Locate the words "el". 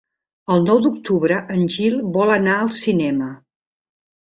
0.53-0.63